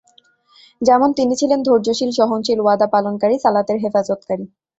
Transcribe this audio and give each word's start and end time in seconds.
যেমন 0.81 1.09
তিনি 1.17 1.33
ছিলেন 1.35 1.59
ধৈর্যশীল, 1.63 2.11
সহনশীল, 2.11 2.59
ওয়াদা 2.61 2.87
পালনকারী, 2.93 3.35
সালাতের 3.39 3.77
হেফাজতকারী। 3.83 4.45